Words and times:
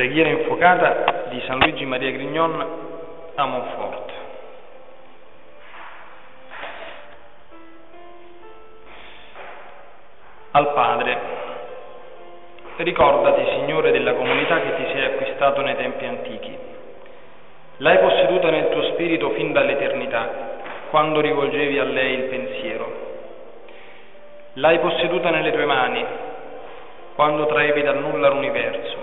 Preghiera 0.00 0.30
infuocata 0.30 1.26
di 1.28 1.42
San 1.44 1.58
Luigi 1.58 1.84
Maria 1.84 2.10
Grignon 2.10 2.66
a 3.34 3.44
Monforte. 3.44 4.12
Al 10.52 10.72
Padre, 10.72 11.18
ricordati, 12.78 13.44
Signore, 13.50 13.90
della 13.90 14.14
comunità 14.14 14.62
che 14.62 14.76
ti 14.76 14.90
sei 14.90 15.04
acquistato 15.04 15.60
nei 15.60 15.76
tempi 15.76 16.06
antichi. 16.06 16.58
L'hai 17.76 17.98
posseduta 17.98 18.48
nel 18.48 18.70
tuo 18.70 18.82
spirito 18.94 19.28
fin 19.32 19.52
dall'eternità, 19.52 20.30
quando 20.88 21.20
rivolgevi 21.20 21.78
a 21.78 21.84
lei 21.84 22.14
il 22.14 22.22
pensiero. 22.22 22.92
L'hai 24.54 24.78
posseduta 24.78 25.28
nelle 25.28 25.52
tue 25.52 25.66
mani, 25.66 26.02
quando 27.16 27.44
traevi 27.44 27.82
dal 27.82 27.98
nulla 27.98 28.30
l'universo 28.30 28.99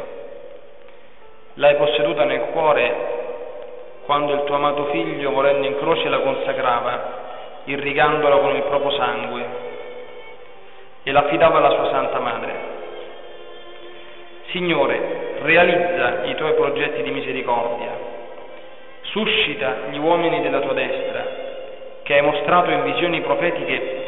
L'hai 1.58 1.76
posseduta 1.76 2.24
nel 2.24 2.42
cuore 2.52 3.16
quando 4.06 4.34
il 4.34 4.44
tuo 4.44 4.56
amato 4.56 4.86
figlio, 4.86 5.32
volendo 5.32 5.66
in 5.66 5.78
croce, 5.78 6.08
la 6.08 6.20
consacrava, 6.20 7.26
irrigandola 7.66 8.38
con 8.38 8.56
il 8.56 8.62
proprio 8.62 8.92
sangue, 8.92 9.46
e 11.04 11.12
l'affidava 11.12 11.58
alla 11.58 11.72
sua 11.72 11.90
Santa 11.90 12.20
Madre. 12.20 12.54
Signore, 14.52 15.40
realizza 15.42 16.26
i 16.26 16.36
tuoi 16.36 16.54
progetti 16.54 17.02
di 17.02 17.10
misericordia, 17.10 17.90
suscita 19.02 19.90
gli 19.90 19.98
uomini 19.98 20.42
della 20.42 20.60
tua 20.60 20.74
destra, 20.74 21.26
che 22.04 22.14
hai 22.14 22.22
mostrato 22.22 22.70
in 22.70 22.84
visioni 22.84 23.20
profetiche 23.22 24.06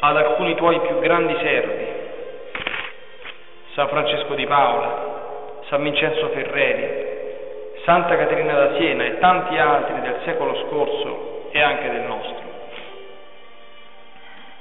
ad 0.00 0.16
alcuni 0.16 0.56
tuoi 0.56 0.80
più 0.80 0.98
grandi 0.98 1.36
servi, 1.40 1.86
San 3.74 3.88
Francesco 3.88 4.34
di 4.34 4.46
Paola, 4.46 5.09
San 5.70 5.84
Vincenzo 5.84 6.30
Ferreri, 6.30 7.78
Santa 7.84 8.16
Caterina 8.16 8.54
da 8.54 8.74
Siena 8.74 9.04
e 9.04 9.18
tanti 9.20 9.56
altri 9.56 10.00
del 10.00 10.16
secolo 10.24 10.66
scorso 10.66 11.48
e 11.52 11.62
anche 11.62 11.88
del 11.88 12.00
nostro. 12.00 12.42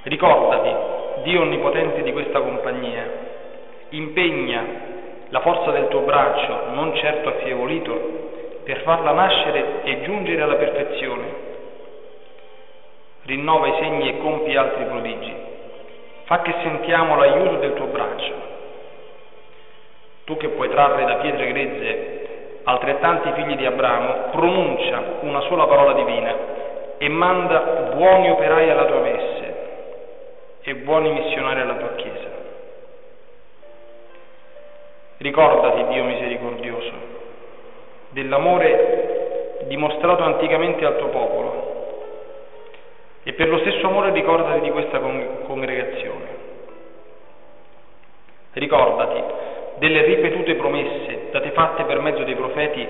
Ricordati, 0.04 1.24
Dio 1.24 1.42
Onnipotente 1.42 2.04
di 2.04 2.12
questa 2.12 2.40
compagnia, 2.40 3.10
impegna 3.90 4.64
la 5.30 5.40
forza 5.40 5.72
del 5.72 5.88
tuo 5.88 6.02
braccio, 6.02 6.70
non 6.74 6.96
certo 6.96 7.30
affievolito, 7.30 8.62
per 8.64 8.82
farla 8.82 9.12
nascere 9.12 9.82
e 9.82 10.04
giungere 10.04 10.44
alla 10.44 10.58
perfezione. 10.58 11.26
Rinnova 13.24 13.66
i 13.66 13.74
segni 13.80 14.10
e 14.10 14.18
compi 14.20 14.56
altri 14.56 14.84
prodigi. 14.86 15.36
Fa 16.26 16.44
che 16.44 16.54
sentiamo 16.62 17.16
l'aiuto 17.16 17.56
del 17.56 17.74
tuo 17.74 17.88
braccio 17.88 18.49
tu 20.30 20.38
che 20.38 20.50
puoi 20.50 20.70
trarre 20.70 21.06
da 21.06 21.16
pietre 21.16 21.48
grezze 21.48 22.28
altrettanti 22.66 23.32
figli 23.32 23.56
di 23.56 23.66
Abramo, 23.66 24.30
pronuncia 24.30 25.02
una 25.22 25.42
sola 25.42 25.66
parola 25.66 25.94
divina 25.94 26.36
e 27.00 27.10
manda 27.10 27.94
buoni 27.96 28.30
operai 28.30 28.70
alla 28.70 28.86
tua 28.86 29.00
messe 29.00 29.56
e 30.62 30.76
buoni 30.76 31.12
missionari 31.14 31.62
alla 31.62 31.74
tua 31.74 31.96
Chiesa. 31.96 32.28
Ricordati, 35.18 35.88
Dio 35.88 36.04
misericordioso, 36.04 36.92
dell'amore 38.10 39.64
dimostrato 39.64 40.22
anticamente 40.22 40.86
al 40.86 40.98
tuo 41.00 41.08
popolo 41.08 41.68
e 43.24 43.34
per 43.34 43.50
lo 43.50 43.58
stesso 43.60 43.88
amore 43.88 44.12
ricordati 44.12 44.60
di 44.60 44.70
questa 44.70 45.00
congregazione. 45.00 46.38
Ricordati 48.54 49.39
delle 49.80 50.04
ripetute 50.04 50.56
promesse 50.56 51.30
date 51.32 51.52
fatte 51.52 51.84
per 51.84 52.00
mezzo 52.00 52.24
dei 52.24 52.36
profeti 52.36 52.86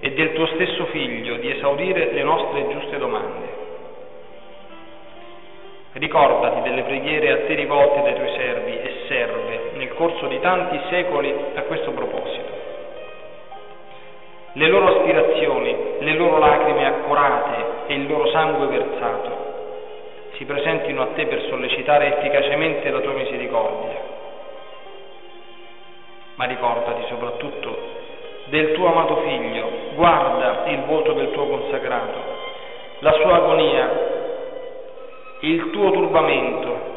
e 0.00 0.10
del 0.12 0.32
tuo 0.32 0.46
stesso 0.46 0.84
Figlio 0.86 1.36
di 1.36 1.50
esaudire 1.50 2.12
le 2.12 2.22
nostre 2.22 2.68
giuste 2.68 2.98
domande. 2.98 3.62
Ricordati 5.92 6.68
delle 6.68 6.82
preghiere 6.82 7.30
a 7.30 7.36
te 7.46 7.54
rivolte 7.54 8.02
dai 8.02 8.14
tuoi 8.14 8.32
servi 8.36 8.72
e 8.72 8.92
serve 9.06 9.60
nel 9.76 9.94
corso 9.94 10.26
di 10.26 10.40
tanti 10.40 10.78
secoli 10.90 11.32
a 11.54 11.62
questo 11.62 11.92
proposito. 11.92 12.62
Le 14.54 14.68
loro 14.68 14.98
aspirazioni, 14.98 15.76
le 16.00 16.14
loro 16.14 16.38
lacrime 16.38 16.86
accorate 16.86 17.64
e 17.86 17.94
il 17.94 18.06
loro 18.08 18.28
sangue 18.30 18.66
versato 18.66 19.52
si 20.32 20.44
presentino 20.44 21.02
a 21.02 21.06
te 21.14 21.26
per 21.26 21.42
sollecitare 21.48 22.18
efficacemente 22.18 22.90
la 22.90 23.00
tua 23.00 23.12
misericordia 23.12 24.03
ma 26.36 26.44
ricordati 26.46 27.04
soprattutto 27.08 28.02
del 28.46 28.72
tuo 28.72 28.88
amato 28.88 29.22
figlio, 29.22 29.68
guarda 29.94 30.64
il 30.66 30.80
volto 30.82 31.12
del 31.12 31.30
tuo 31.32 31.46
consacrato, 31.46 32.18
la 33.00 33.12
sua 33.12 33.36
agonia, 33.36 33.90
il 35.40 35.70
tuo 35.70 35.90
turbamento, 35.90 36.92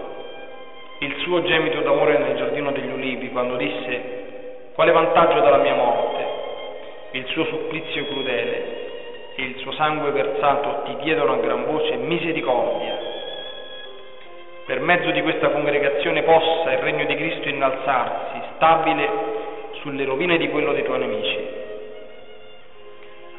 il 0.99 1.15
suo 1.19 1.43
gemito 1.43 1.81
d'amore 1.81 2.17
nel 2.17 2.35
giardino 2.35 2.71
degli 2.71 2.91
ulivi 2.91 3.31
quando 3.31 3.55
disse 3.55 4.71
quale 4.73 4.91
vantaggio 4.91 5.39
dalla 5.39 5.57
mia 5.57 5.75
morte, 5.75 6.25
il 7.11 7.25
suo 7.27 7.45
supplizio 7.45 8.05
crudele 8.05 8.85
il 9.43 9.57
suo 9.57 9.71
sangue 9.73 10.09
versato 10.11 10.81
ti 10.85 10.95
chiedono 10.97 11.33
a 11.33 11.37
gran 11.37 11.65
voce 11.65 11.95
misericordia. 11.95 12.97
Per 14.65 14.79
mezzo 14.79 15.11
di 15.11 15.21
questa 15.21 15.49
congregazione 15.49 16.23
possa 16.23 16.71
il 16.71 16.79
regno 16.79 17.05
di 17.05 17.15
Cristo 17.15 17.47
innalzarsi, 17.47 18.46
stabile 18.57 19.09
sulle 19.81 20.03
rovine 20.03 20.37
di 20.37 20.49
quello 20.49 20.73
dei 20.73 20.83
tuoi 20.83 20.99
nemici. 20.99 21.47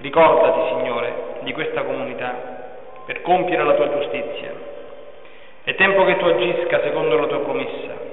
Ricordati, 0.01 0.61
Signore, 0.69 1.13
di 1.41 1.53
questa 1.53 1.83
comunità 1.83 2.57
per 3.05 3.21
compiere 3.23 3.65
la 3.65 3.75
tua 3.75 3.91
giustizia. 3.91 4.53
È 5.65 5.75
tempo 5.75 6.05
che 6.05 6.17
tu 6.17 6.25
agisca 6.25 6.81
secondo 6.83 7.19
la 7.19 7.27
tua 7.27 7.41
promessa. 7.41 8.07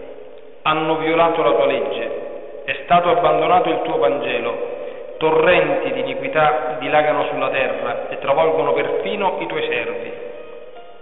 Hanno 0.63 0.97
violato 0.97 1.43
la 1.43 1.51
tua 1.51 1.65
legge, 1.67 2.63
è 2.65 2.81
stato 2.83 3.09
abbandonato 3.09 3.69
il 3.69 3.81
tuo 3.83 3.97
Vangelo, 3.97 4.73
torrenti 5.17 5.93
di 5.93 5.99
iniquità 5.99 6.77
dilagano 6.79 7.25
sulla 7.27 7.49
terra 7.49 8.09
e 8.09 8.17
travolgono 8.17 8.73
perfino 8.73 9.37
i 9.39 9.45
tuoi 9.45 9.63
servi. 9.67 10.11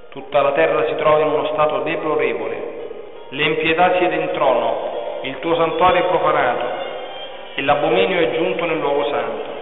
Tutta 0.09 0.41
la 0.41 0.51
terra 0.51 0.85
si 0.85 0.95
trova 0.95 1.19
in 1.21 1.31
uno 1.31 1.45
stato 1.53 1.79
deplorevole. 1.79 2.71
Le 3.29 3.43
impietà 3.43 3.97
siede 3.97 4.15
in 4.15 4.29
trono, 4.33 4.92
il 5.23 5.39
tuo 5.39 5.55
santuario 5.55 6.03
è 6.03 6.07
profanato, 6.07 6.65
e 7.55 7.61
l'abominio 7.61 8.19
è 8.19 8.31
giunto 8.31 8.65
nel 8.65 8.79
luogo 8.79 9.05
santo. 9.09 9.61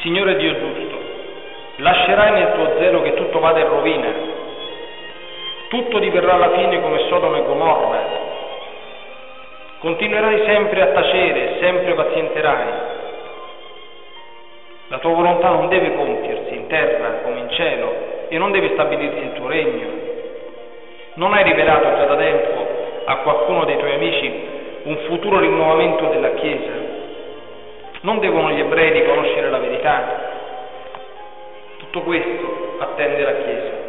Signore 0.00 0.36
Dio 0.36 0.54
giusto, 0.54 0.98
lascerai 1.76 2.30
nel 2.32 2.52
tuo 2.52 2.78
zelo 2.78 3.02
che 3.02 3.14
tutto 3.14 3.38
vada 3.40 3.60
in 3.60 3.68
rovina, 3.68 4.08
tutto 5.68 5.98
diverrà 5.98 6.34
alla 6.34 6.50
fine 6.50 6.80
come 6.80 6.98
Sodoma 7.08 7.38
e 7.38 7.42
Gomorra, 7.42 8.00
continuerai 9.80 10.44
sempre 10.44 10.80
a 10.80 10.86
tacere, 10.86 11.58
sempre 11.58 11.94
pazienterai. 11.94 12.66
La 14.88 14.98
tua 14.98 15.10
volontà 15.10 15.48
non 15.48 15.68
deve 15.68 15.96
compiersi 15.96 16.54
in 16.54 16.68
terra 16.68 17.22
come 17.24 17.40
in 17.40 17.50
cielo 17.50 17.92
e 18.28 18.38
non 18.38 18.52
deve 18.52 18.70
stabilirsi 18.74 19.18
il 19.18 19.32
tuo 19.32 19.48
regno. 19.48 19.88
Non 21.14 21.32
hai 21.32 21.42
rivelato 21.42 21.96
già 21.96 22.04
da 22.04 22.16
tempo 22.16 22.55
a 23.06 23.16
qualcuno 23.18 23.64
dei 23.64 23.78
tuoi 23.78 23.94
amici 23.94 24.54
un 24.82 24.96
futuro 25.06 25.38
rinnovamento 25.38 26.08
della 26.08 26.34
Chiesa. 26.34 26.72
Non 28.00 28.18
devono 28.18 28.50
gli 28.50 28.60
ebrei 28.60 28.90
riconoscere 28.92 29.48
la 29.48 29.58
verità. 29.58 30.34
Tutto 31.78 32.00
questo 32.02 32.76
attende 32.78 33.22
la 33.22 33.34
Chiesa. 33.34 33.84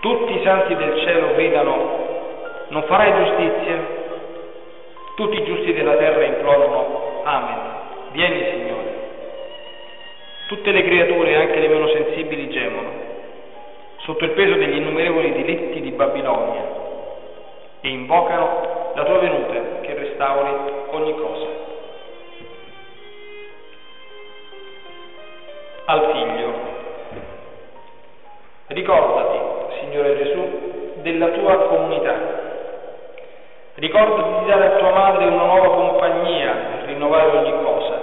Tutti 0.00 0.32
i 0.34 0.42
santi 0.42 0.74
del 0.74 0.98
cielo 1.00 1.34
gridano, 1.34 2.10
non 2.68 2.82
farai 2.84 3.24
giustizia? 3.24 4.00
Tutti 5.14 5.40
i 5.40 5.44
giusti 5.44 5.72
della 5.72 5.96
terra 5.96 6.24
implorano, 6.24 7.20
Amen. 7.22 7.58
Vieni 8.10 8.44
Signore. 8.50 9.00
Tutte 10.48 10.70
le 10.72 10.82
creature, 10.82 11.36
anche 11.36 11.60
le 11.60 11.68
meno 11.68 11.86
sensibili, 11.88 12.48
gemono, 12.50 12.90
sotto 13.98 14.24
il 14.24 14.30
peso 14.30 14.54
degli 14.54 14.76
innumerevoli 14.76 15.32
delitti 15.32 15.80
di 15.80 15.90
Babilonia 15.92 16.81
e 17.82 17.88
invocano 17.88 18.92
la 18.94 19.04
tua 19.04 19.18
venuta 19.18 19.80
che 19.82 19.94
restauri 19.94 20.50
ogni 20.90 21.14
cosa. 21.14 21.46
Al 25.84 26.10
figlio, 26.12 26.52
ricordati, 28.68 29.38
Signore 29.80 30.16
Gesù, 30.16 31.00
della 31.02 31.28
tua 31.28 31.56
comunità. 31.66 32.14
Ricordati 33.74 34.44
di 34.44 34.50
dare 34.50 34.66
a 34.66 34.76
tua 34.76 34.90
madre 34.90 35.24
una 35.26 35.44
nuova 35.44 35.68
compagnia 35.70 36.52
per 36.52 36.86
rinnovare 36.86 37.36
ogni 37.36 37.64
cosa. 37.64 38.00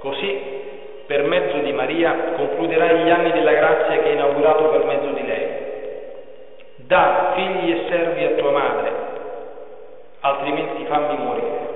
Così, 0.00 0.58
per 1.06 1.22
mezzo 1.24 1.56
di 1.58 1.72
Maria, 1.72 2.34
concluderai 2.36 2.98
gli 2.98 3.10
anni 3.10 3.32
della 3.32 3.52
grazia 3.52 3.98
che 4.00 4.08
hai 4.08 4.12
inaugurato 4.12 4.68
per 4.68 4.84
mezzo 4.84 5.06
di 5.06 5.26
lei. 5.26 5.48
Da 6.76 7.32
figli 7.34 7.70
e 7.70 7.84
servi 7.88 8.24
a 8.24 8.30
tua 8.30 8.50
madre, 8.50 8.89
altrimenti 10.20 10.84
fammi 10.84 11.16
morire. 11.16 11.68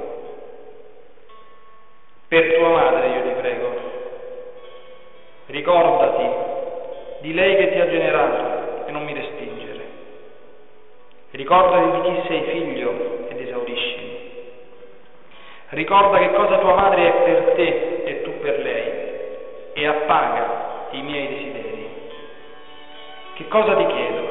Per 2.29 2.55
tua 2.55 2.69
madre 2.69 3.09
io 3.09 3.23
ti 3.23 3.41
prego, 3.41 3.75
ricordati 5.47 6.29
di 7.21 7.33
lei 7.33 7.57
che 7.57 7.73
ti 7.73 7.81
ha 7.81 7.89
generato 7.89 8.87
e 8.87 8.91
non 8.91 9.05
mi 9.05 9.15
respingere. 9.15 9.83
Ricordati 11.31 12.01
di 12.01 12.01
chi 12.15 12.27
sei 12.27 12.43
figlio 12.43 13.29
ed 13.29 13.41
esaurisci. 13.41 14.23
Ricorda 15.71 16.19
che 16.19 16.33
cosa 16.33 16.59
tua 16.59 16.75
madre 16.75 17.07
è 17.07 17.23
per 17.25 17.53
te 17.55 18.03
e 18.05 18.23
tu 18.23 18.39
per 18.41 18.59
lei 18.61 18.93
e 19.73 19.87
appaga 19.87 20.89
i 20.91 21.03
miei 21.03 21.29
desideri. 21.29 21.89
Che 23.35 23.49
cosa 23.49 23.75
ti 23.75 23.87
chiedo? 23.87 24.23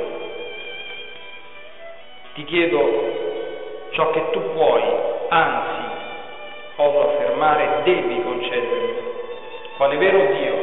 Ti 2.36 2.44
chiedo 2.45 3.12
ciò 3.94 4.10
che 4.12 4.30
tu 4.31 4.42
puoi, 4.54 4.84
anzi, 5.30 5.81
oso 6.75 7.10
affermare, 7.10 7.81
devi 7.84 8.22
concedermi, 8.24 8.94
quale 9.78 9.98
vero 9.98 10.34
Dio, 10.34 10.56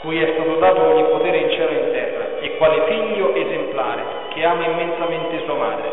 cui 0.00 0.22
è 0.22 0.32
stato 0.34 0.54
dato 0.56 0.82
ogni 0.82 1.04
potere 1.04 1.38
in 1.38 1.50
cielo 1.50 1.70
e 1.70 1.74
in 1.74 1.92
terra, 1.92 2.38
e 2.40 2.56
quale 2.56 2.82
figlio 2.86 3.34
esemplare 3.34 4.02
che 4.28 4.44
ama 4.44 4.64
immensamente 4.64 5.44
sua 5.44 5.54
madre. 5.54 5.92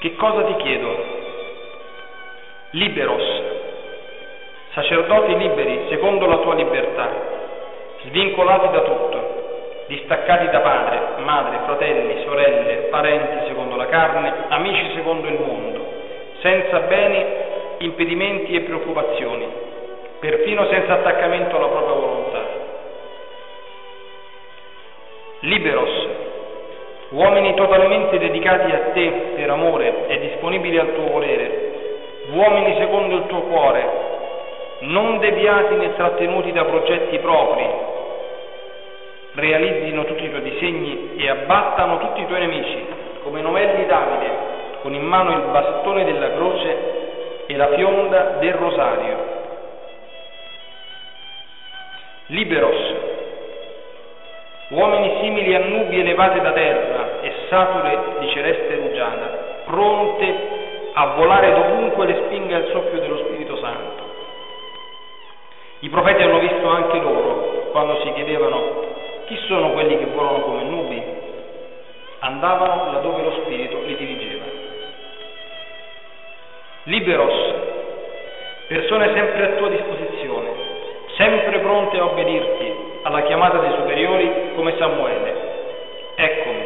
Che 0.00 0.16
cosa 0.16 0.42
ti 0.42 0.56
chiedo? 0.56 1.18
Liberos, 2.70 3.42
sacerdoti 4.72 5.36
liberi 5.36 5.86
secondo 5.88 6.26
la 6.26 6.38
tua 6.38 6.54
libertà, 6.54 7.08
svincolati 8.04 8.70
da 8.70 8.80
tutto, 8.80 9.84
distaccati 9.88 10.48
da 10.50 10.60
padre, 10.60 11.00
madre, 11.18 11.58
fratelli, 11.64 12.22
sorelle, 12.24 12.74
parenti 12.90 13.48
secondo 13.48 13.69
la 13.80 13.86
carne, 13.86 14.32
amici 14.48 14.92
secondo 14.94 15.26
il 15.26 15.40
mondo, 15.40 15.84
senza 16.40 16.80
beni, 16.80 17.24
impedimenti 17.78 18.54
e 18.54 18.60
preoccupazioni, 18.60 19.46
perfino 20.18 20.66
senza 20.66 20.94
attaccamento 20.94 21.56
alla 21.56 21.68
propria 21.68 21.94
volontà. 21.94 22.42
Liberos, 25.40 26.08
uomini 27.10 27.54
totalmente 27.54 28.18
dedicati 28.18 28.70
a 28.70 28.90
te 28.92 29.10
per 29.36 29.48
amore 29.48 30.08
e 30.08 30.18
disponibili 30.18 30.78
al 30.78 30.92
tuo 30.94 31.08
volere, 31.08 31.72
uomini 32.32 32.76
secondo 32.78 33.16
il 33.16 33.26
tuo 33.28 33.40
cuore, 33.40 34.08
non 34.80 35.18
deviati 35.18 35.74
né 35.76 35.94
trattenuti 35.94 36.52
da 36.52 36.66
progetti 36.66 37.18
propri, 37.18 37.66
realizzino 39.32 40.04
tutti 40.04 40.24
i 40.24 40.28
tuoi 40.28 40.42
disegni 40.42 41.12
e 41.16 41.30
abbattano 41.30 41.98
tutti 41.98 42.20
i 42.20 42.26
tuoi 42.26 42.40
nemici, 42.40 42.89
come 43.22 43.40
novelli 43.40 43.86
Davide, 43.86 44.30
con 44.82 44.94
in 44.94 45.04
mano 45.04 45.32
il 45.32 45.50
bastone 45.50 46.04
della 46.04 46.32
croce 46.32 46.76
e 47.46 47.56
la 47.56 47.68
fionda 47.74 48.36
del 48.40 48.54
rosario. 48.54 49.38
Liberos, 52.26 52.94
uomini 54.68 55.18
simili 55.20 55.54
a 55.54 55.58
nubi 55.58 55.98
elevate 55.98 56.40
da 56.40 56.52
terra 56.52 57.20
e 57.22 57.32
sature 57.48 57.98
di 58.20 58.28
celeste 58.30 58.76
rugiada, 58.76 59.62
pronte 59.64 60.58
a 60.92 61.06
volare 61.16 61.52
dovunque 61.52 62.06
le 62.06 62.22
spinga 62.24 62.56
il 62.58 62.70
soffio 62.72 63.00
dello 63.00 63.18
Spirito 63.18 63.56
Santo. 63.56 64.08
I 65.80 65.88
profeti 65.88 66.22
hanno 66.22 66.38
visto 66.38 66.68
anche 66.68 66.98
loro 66.98 67.68
quando 67.70 68.00
si 68.02 68.12
chiedevano 68.12 68.88
chi 69.26 69.36
sono 69.46 69.70
quelli 69.70 69.96
che 69.96 70.06
volano 70.06 70.40
come 70.40 70.62
nubi? 70.64 71.19
Andavano 72.20 72.92
laddove 72.92 73.22
lo 73.22 73.32
Spirito 73.42 73.80
li 73.80 73.96
dirigeva. 73.96 74.44
Liberos, 76.84 77.54
persone 78.68 79.12
sempre 79.14 79.44
a 79.44 79.56
tua 79.56 79.68
disposizione, 79.68 80.48
sempre 81.16 81.58
pronte 81.60 81.98
a 81.98 82.04
obbedirti 82.04 82.74
alla 83.02 83.22
chiamata 83.22 83.58
dei 83.58 83.72
superiori 83.72 84.52
come 84.54 84.76
Samuele. 84.76 85.34
Eccomi, 86.14 86.64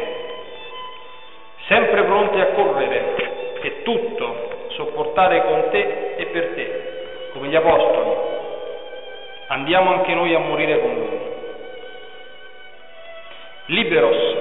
sempre 1.67 2.03
pronte 2.03 2.41
a 2.41 2.47
correre 2.47 3.57
e 3.61 3.81
tutto 3.83 4.67
sopportare 4.69 5.41
con 5.45 5.69
te 5.71 6.15
e 6.17 6.25
per 6.27 6.47
te, 6.53 7.29
come 7.33 7.47
gli 7.47 7.55
apostoli. 7.55 8.11
Andiamo 9.47 9.91
anche 9.91 10.13
noi 10.13 10.33
a 10.33 10.39
morire 10.39 10.79
con 10.79 10.93
lui. 10.93 11.19
Liberos, 13.67 14.34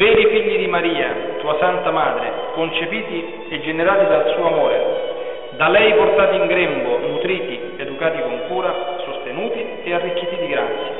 veri 0.00 0.24
figli 0.30 0.56
di 0.56 0.66
Maria, 0.66 1.36
tua 1.40 1.58
Santa 1.58 1.90
Madre, 1.90 2.32
concepiti 2.54 3.44
e 3.50 3.60
generati 3.60 4.06
dal 4.06 4.32
suo 4.34 4.46
amore, 4.46 5.48
da 5.50 5.68
lei 5.68 5.92
portati 5.92 6.36
in 6.36 6.46
grembo, 6.46 6.96
nutriti, 6.96 7.74
educati 7.76 8.18
con 8.22 8.46
cura, 8.48 8.96
sostenuti 9.04 9.62
e 9.84 9.92
arricchiti 9.92 10.36
di 10.36 10.46
grazia. 10.48 10.92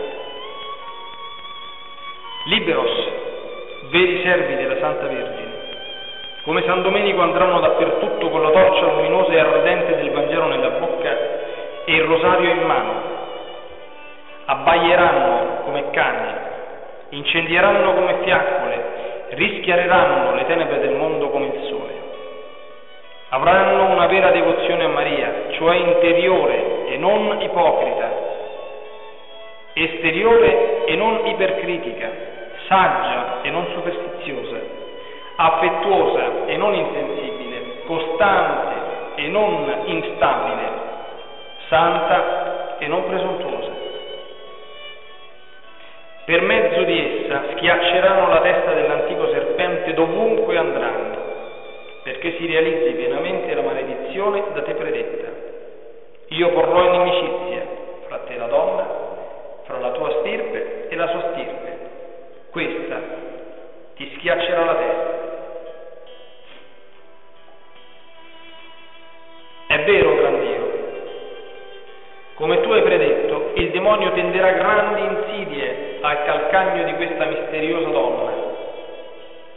Liberos, 2.44 3.08
veri 3.88 4.20
servi 4.22 4.56
della 4.56 4.78
Santa 4.80 5.06
Vergine, 5.06 5.52
come 6.42 6.62
San 6.66 6.82
Domenico 6.82 7.22
andranno 7.22 7.58
dappertutto 7.58 8.28
con 8.28 8.42
la 8.42 8.50
torcia 8.50 8.84
luminosa 8.84 9.32
e 9.32 9.38
ardente 9.38 9.96
del 9.96 10.10
Vangelo 10.10 10.46
nella 10.48 10.70
bocca 10.72 11.16
e 11.86 11.94
il 11.94 12.02
rosario 12.02 12.50
in 12.50 12.66
mano. 12.66 12.92
Abbaieranno 14.44 15.62
come 15.64 15.88
cani 15.90 16.48
incendieranno 17.10 17.94
come 17.94 18.18
fiaccole, 18.22 18.59
rischiareranno 19.30 20.34
le 20.34 20.46
tenebre 20.46 20.80
del 20.80 20.94
mondo 20.94 21.28
come 21.30 21.46
il 21.46 21.62
sole. 21.68 21.98
Avranno 23.30 23.92
una 23.92 24.06
vera 24.06 24.30
devozione 24.30 24.84
a 24.84 24.88
Maria, 24.88 25.32
cioè 25.50 25.76
interiore 25.76 26.86
e 26.88 26.96
non 26.96 27.40
ipocrita, 27.40 28.10
esteriore 29.72 30.84
e 30.84 30.96
non 30.96 31.26
ipercritica, 31.26 32.10
saggia 32.66 33.42
e 33.42 33.50
non 33.50 33.66
superstiziosa, 33.72 34.60
affettuosa 35.36 36.46
e 36.46 36.56
non 36.56 36.74
insensibile, 36.74 37.82
costante 37.84 38.74
e 39.14 39.28
non 39.28 39.82
instabile, 39.84 40.68
santa 41.68 42.78
e 42.78 42.86
non 42.88 43.06
presuntuosa. 43.06 43.79
Per 46.30 46.42
mezzo 46.42 46.84
di 46.84 47.24
essa 47.24 47.42
schiacceranno 47.56 48.28
la 48.28 48.40
testa 48.40 48.72
dell'antico 48.72 49.28
serpente 49.32 49.94
dovunque 49.94 50.56
andranno, 50.56 51.16
perché 52.04 52.36
si 52.36 52.46
realizzi 52.46 52.92
pienamente 52.92 53.52
la 53.52 53.62
maledizione 53.62 54.44
da 54.54 54.62
te 54.62 54.74
predetta. 54.74 55.26
Io 56.28 56.50
porrò 56.50 56.84
inimicizia 56.84 57.62
fra 58.06 58.18
te 58.18 58.34
e 58.34 58.38
la 58.38 58.46
donna, 58.46 58.86
fra 59.64 59.78
la 59.80 59.90
tua 59.90 60.20
stirpe 60.20 60.86
e 60.88 60.94
la 60.94 61.08
sua 61.08 61.32
stirpe. 61.32 61.78
Questa 62.50 63.00
ti 63.96 64.12
schiaccerà 64.14 64.59
misteriosa 77.50 77.88
donna, 77.88 78.32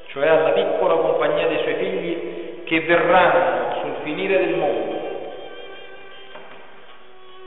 cioè 0.07 0.27
alla 0.27 0.49
piccola 0.49 0.95
compagnia 0.95 1.47
dei 1.47 1.59
suoi 1.59 1.75
figli 1.75 2.63
che 2.63 2.79
verranno 2.81 3.81
sul 3.81 3.93
finire 4.03 4.37
del 4.37 4.55
mondo. 4.55 5.01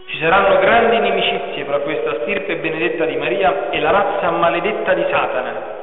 Ci 0.06 0.18
saranno 0.18 0.60
grandi 0.60 0.96
inimicizie 0.96 1.64
fra 1.64 1.80
questa 1.80 2.20
stirpe 2.22 2.56
benedetta 2.56 3.04
di 3.04 3.16
Maria 3.16 3.70
e 3.70 3.80
la 3.80 3.90
razza 3.90 4.30
maledetta 4.30 4.94
di 4.94 5.04
Satana, 5.10 5.74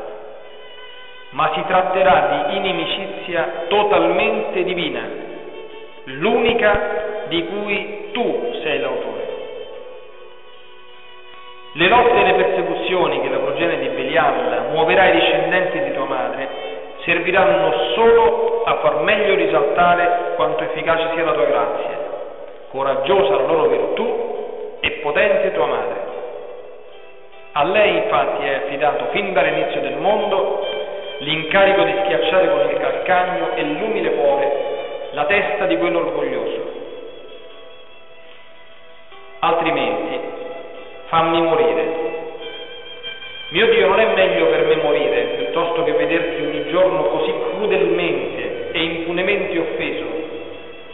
ma 1.32 1.51
si 1.53 1.63
tratterà 1.67 2.48
di 2.48 2.55
inimicizia 2.55 3.65
totalmente 3.67 4.63
divina, 4.63 5.01
l'unica 6.05 7.25
di 7.27 7.46
cui 7.48 8.10
tu 8.12 8.60
sei 8.63 8.79
l'autore. 8.79 9.12
Le 11.75 11.88
lotte 11.88 12.20
e 12.20 12.24
le 12.24 12.34
persecuzioni 12.34 13.22
che 13.22 13.30
la 13.30 13.39
progenie 13.39 13.80
di 13.80 13.88
Belial 13.88 14.68
muoverà 14.72 15.03
ai 15.03 15.13
discendenti 15.13 15.80
di 15.80 15.94
tua 15.94 16.06
madre 16.06 16.48
serviranno 17.03 17.74
solo 17.96 18.63
a 18.63 18.75
far 18.75 19.01
meglio 19.01 19.34
risaltare 19.34 20.34
quanto 20.36 20.63
efficace 20.63 21.10
sia 21.15 21.24
la 21.24 21.32
tua 21.32 21.46
grazia, 21.46 21.98
coraggiosa 22.70 23.38
la 23.38 23.48
loro 23.48 23.68
virtù 23.70 24.77
e 24.82 24.92
potente 25.01 25.51
tua 25.53 25.65
madre. 25.65 26.01
A 27.53 27.63
lei 27.63 27.98
infatti 27.98 28.46
è 28.46 28.53
affidato 28.53 29.06
fin 29.12 29.34
dall'inizio 29.34 29.82
del 29.82 29.96
mondo 29.96 30.65
l'incarico 31.20 31.84
di 31.84 31.94
schiacciare 32.03 32.50
con 32.50 32.70
il 32.70 32.77
calcagno 32.77 33.56
e 33.56 33.63
l'umile 33.63 34.12
cuore 34.12 34.51
la 35.12 35.25
testa 35.25 35.65
di 35.65 35.77
quello 35.77 36.00
orgoglioso. 36.00 36.72
Altrimenti 39.39 39.92
fammi 41.13 41.41
morire. 41.43 42.12
Mio 43.50 43.67
Dio, 43.67 43.88
non 43.88 44.00
è 44.00 44.08
meglio 44.15 44.48
per 44.48 44.65
me 44.65 44.77
morire 44.77 45.22
piuttosto 45.36 45.84
che 45.84 45.91
vederti 45.91 46.41
ogni 46.41 46.67
giorno 46.72 47.03
così 47.03 47.32
crudelmente 47.51 48.72
e 48.72 48.79
impunemente 48.82 49.60
offeso, 49.60 50.05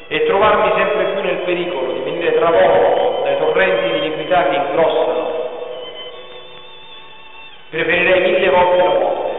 e 0.10 0.26
trovarmi 0.26 0.74
sempre 0.76 1.06
più 1.06 1.22
nel 1.22 1.38
pericolo 1.46 1.94
di 1.94 2.02
venire 2.02 2.34
travolto 2.34 3.22
dai 3.24 3.38
torrenti 3.38 3.92
di 3.92 4.08
iniquità 4.08 4.50
che 4.50 4.56
ingrossano. 4.58 5.48
Preferirei 7.70 8.22
mille 8.22 8.50
volte 8.50 8.78
la 8.84 8.90
morte. 8.90 9.32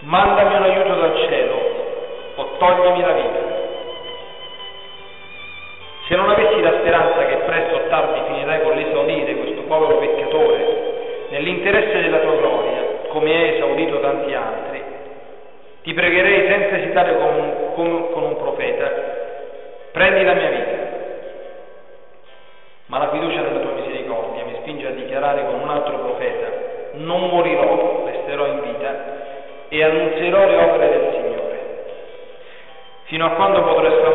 Mandami 0.00 0.54
un 0.54 0.62
aiuto 0.62 0.94
dal 0.94 1.16
cielo 1.28 1.60
o 2.36 2.50
toglimi 2.56 3.00
la 3.02 3.12
vita. 3.12 3.56
Se 6.06 6.14
non 6.14 6.30
avessi 6.30 6.62
la 6.62 6.78
speranza 6.78 7.26
che 7.26 7.36
presto 7.44 7.74
o 7.74 7.80
tardi 7.88 8.27
povero 9.68 9.98
peccatore 9.98 11.28
nell'interesse 11.30 12.00
della 12.00 12.18
tua 12.18 12.36
gloria, 12.36 12.82
come 13.08 13.34
hai 13.34 13.54
esaudito 13.54 14.00
tanti 14.00 14.34
altri, 14.34 14.82
ti 15.82 15.94
pregherei 15.94 16.48
senza 16.48 16.76
esitare 16.78 17.16
con, 17.16 17.72
con, 17.74 18.10
con 18.12 18.22
un 18.24 18.36
profeta, 18.36 18.90
prendi 19.92 20.24
la 20.24 20.34
mia 20.34 20.50
vita. 20.50 20.86
Ma 22.86 22.98
la 22.98 23.10
fiducia 23.10 23.40
nella 23.42 23.60
tua 23.60 23.72
misericordia 23.72 24.44
mi 24.44 24.56
spinge 24.60 24.86
a 24.86 24.90
dichiarare 24.90 25.44
con 25.44 25.60
un 25.60 25.68
altro 25.68 25.98
profeta, 25.98 26.46
non 26.94 27.28
morirò, 27.28 28.04
resterò 28.06 28.46
in 28.46 28.60
vita 28.62 29.16
e 29.68 29.84
annunzierò 29.84 30.46
le 30.46 30.56
opere 30.56 30.88
del 30.88 31.12
Signore. 31.12 31.58
Fino 33.04 33.26
a 33.26 33.30
quando 33.30 33.62
potrò 33.62 33.86
esclamare 33.86 34.07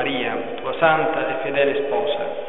Maria, 0.00 0.34
tua 0.62 0.72
santa 0.78 1.28
e 1.28 1.32
fedele 1.42 1.84
sposa. 1.84 2.48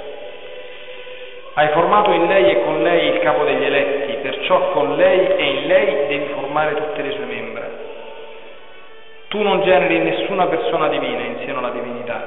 Hai 1.56 1.68
formato 1.74 2.12
in 2.12 2.28
lei 2.28 2.50
e 2.50 2.64
con 2.64 2.82
lei 2.82 3.08
il 3.08 3.20
capo 3.20 3.44
degli 3.44 3.66
eletti, 3.66 4.14
perciò 4.22 4.72
con 4.72 4.96
lei 4.96 5.28
e 5.36 5.44
in 5.44 5.68
lei 5.68 6.08
devi 6.08 6.32
formare 6.32 6.76
tutte 6.76 7.02
le 7.02 7.12
sue 7.12 7.26
membra. 7.26 7.68
Tu 9.28 9.42
non 9.42 9.64
generi 9.64 10.00
nessuna 10.00 10.46
persona 10.48 10.88
divina 10.88 11.24
in 11.24 11.40
seno 11.44 11.60
alla 11.60 11.72
divinità, 11.72 12.24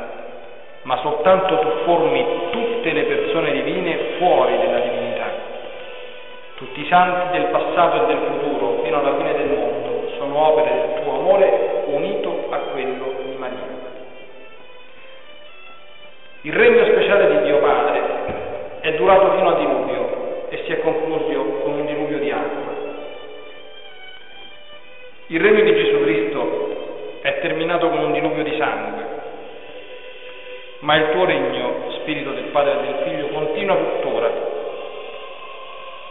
ma 0.83 0.99
soltanto 0.99 1.59
tu 1.59 1.69
formi 1.85 2.51
tutte 2.51 2.93
le 2.93 3.05
persone 3.05 3.53
divine 3.53 3.97
fuori 4.19 4.59
della 4.59 4.81
divinità. 4.81 5.25
Tutti 6.57 6.83
i 6.83 6.87
santi 6.87 7.39
del 7.39 7.47
passato 7.47 8.03
e 8.03 8.07
del 8.09 8.19
futuro, 8.27 8.83
fino 8.85 9.01
alla 9.01 9.17
fine 9.17 9.33
del 9.33 9.57
mondo, 9.57 10.11
sono 10.19 10.49
opere 10.49 10.71
del 10.71 11.03
tuo 11.03 11.19
amore 11.19 11.74
Il 16.45 16.53
regno 16.53 16.85
speciale 16.85 17.27
di 17.27 17.45
Dio 17.47 17.59
Padre 17.59 18.03
è 18.81 18.93
durato 18.97 19.33
fino 19.33 19.49
al 19.49 19.57
diluvio 19.57 20.51
e 20.51 20.63
si 20.67 20.73
è 20.73 20.81
concluso 20.81 21.43
con 21.63 21.73
un 21.73 21.87
diluvio 21.87 22.19
di 22.19 22.31
acqua. 22.31 22.73
Il 25.29 25.41
regno 25.41 25.63
di 25.63 25.75
Gesù 25.75 26.03
Cristo 26.03 27.21
è 27.23 27.41
terminato 27.41 27.89
con 27.89 27.99
un 27.99 28.13
diluvio 28.13 28.43
di 28.43 28.55
sangue, 28.59 29.05
ma 30.81 30.97
il 30.97 31.13
tuo 31.13 31.25
regno, 31.25 31.91
Spirito 32.01 32.33
del 32.33 32.51
Padre 32.53 32.73
e 32.73 32.83
del 32.83 32.97
Figlio, 33.05 33.29
continua 33.29 33.77
tuttora 33.77 34.31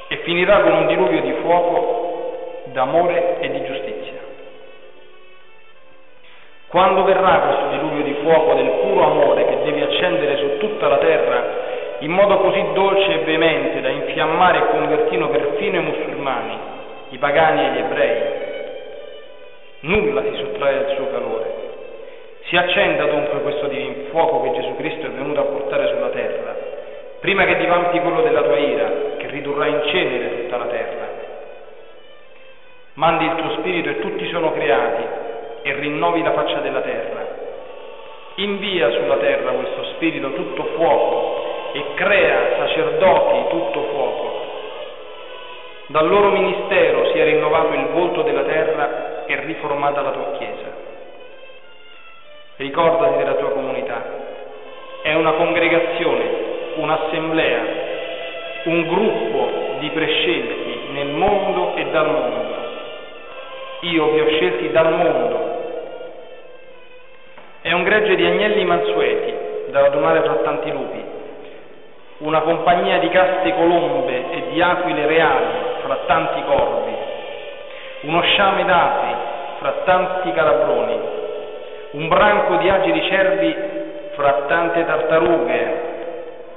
e 0.07 0.17
finirà 0.23 0.61
con 0.61 0.73
un 0.73 0.87
diluvio 0.87 1.21
di 1.21 1.33
fuoco, 1.41 2.63
d'amore 2.71 3.37
e 3.39 3.51
di 3.51 3.65
giustizia. 3.65 4.21
Quando 6.69 7.03
verrà 7.03 7.39
questo 7.39 7.67
diluvio 7.67 7.92
di 7.92 7.92
fuoco 8.23 8.53
del 8.55 8.69
puro 8.81 9.03
amore 9.03 9.45
che 9.45 9.57
devi 9.63 9.81
accendere 9.81 10.37
su 10.37 10.57
tutta 10.57 10.87
la 10.87 10.97
terra 10.97 11.71
in 11.99 12.11
modo 12.11 12.37
così 12.37 12.63
dolce 12.73 13.13
e 13.13 13.23
veemente 13.23 13.79
da 13.79 13.89
infiammare 13.89 14.57
e 14.57 14.67
convertire 14.67 15.25
perfino 15.27 15.77
i 15.77 15.83
musulmani, 15.83 16.57
i 17.09 17.17
pagani 17.17 17.65
e 17.65 17.69
gli 17.71 17.77
ebrei, 17.77 18.21
nulla 19.81 20.21
si 20.23 20.35
sottrae 20.35 20.77
al 20.77 20.95
suo 20.95 21.09
calore. 21.11 21.61
Si 22.45 22.57
accenda 22.57 23.05
dunque 23.05 23.39
questo 23.41 23.67
divino 23.67 24.09
fuoco 24.09 24.41
che 24.41 24.59
Gesù 24.59 24.75
Cristo 24.75 25.05
è 25.05 25.09
venuto 25.11 25.39
a 25.39 25.45
portare 25.45 25.87
sulla 25.87 26.09
terra, 26.09 26.55
prima 27.21 27.45
che 27.45 27.55
divampi 27.57 27.99
quello 27.99 28.21
della 28.21 28.41
tua 28.41 28.57
ira, 28.57 28.91
che 29.17 29.27
ridurrà 29.27 29.67
in 29.67 29.81
cenere 29.85 30.43
tutta 30.43 30.57
la 30.57 30.65
terra. 30.65 31.07
Mandi 32.95 33.25
il 33.25 33.35
tuo 33.35 33.51
spirito 33.59 33.89
e 33.89 33.99
tutti 33.99 34.27
sono 34.29 34.51
creati 34.51 35.03
e 35.61 35.73
rinnovi 35.73 36.21
la 36.21 36.33
faccia 36.33 36.59
della 36.59 36.81
terra. 36.81 37.32
Invia 38.35 38.89
sulla 38.91 39.17
terra 39.17 39.51
questo 39.51 39.83
spirito 39.93 40.33
tutto 40.33 40.63
fuoco 40.75 41.71
e 41.73 41.83
crea 41.93 42.57
sacerdoti 42.57 43.49
tutto 43.49 43.83
fuoco. 43.91 44.41
Dal 45.87 46.07
loro 46.07 46.31
ministero 46.31 47.11
sia 47.11 47.25
rinnovato 47.25 47.73
il 47.73 47.87
volto 47.91 48.23
della 48.23 48.43
terra 48.43 49.25
e 49.27 49.39
riformata 49.45 50.01
la 50.01 50.11
tua 50.11 50.31
Chiesa. 50.37 50.71
Ricordati 52.55 53.17
della 53.17 53.35
tua 53.35 53.49
comunità. 53.49 54.03
È 55.03 55.13
una 55.13 55.33
congregazione, 55.33 56.23
un'assemblea, 56.75 57.61
un 58.63 58.87
gruppo 58.87 59.77
di 59.79 59.89
prescelti 59.89 60.79
nel 60.93 61.09
mondo 61.09 61.75
e 61.75 61.85
dal 61.91 62.09
mondo. 62.09 62.55
Io 63.81 64.09
vi 64.11 64.19
ho 64.21 64.27
scelti 64.27 64.71
dal 64.71 64.91
mondo. 64.91 65.52
È 67.63 67.71
un 67.71 67.83
gregge 67.83 68.15
di 68.15 68.25
agnelli 68.25 68.65
mansueti 68.65 69.33
da 69.67 69.83
radunare 69.83 70.19
fra 70.23 70.33
tanti 70.43 70.69
lupi. 70.69 71.01
Una 72.17 72.41
compagnia 72.41 72.99
di 72.99 73.07
caste 73.07 73.53
colombe 73.53 74.31
e 74.31 74.43
di 74.51 74.61
aquile 74.61 75.07
reali 75.07 75.45
fra 75.81 75.99
tanti 76.05 76.43
corvi, 76.43 76.93
uno 78.01 78.21
sciame 78.21 78.65
d'api 78.65 79.15
fra 79.59 79.75
tanti 79.85 80.33
calabroni, 80.33 80.99
un 81.91 82.07
branco 82.09 82.57
di 82.57 82.67
agili 82.67 83.01
cervi 83.03 83.55
fra 84.11 84.43
tante 84.45 84.83
tartarughe, 84.85 85.81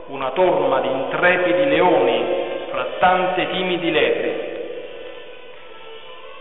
una 0.08 0.30
torma 0.30 0.80
di 0.80 0.88
intrepidi 0.88 1.68
leoni 1.68 2.24
fra 2.68 2.84
tante 2.98 3.48
timidi 3.50 3.92
lepri. 3.92 4.54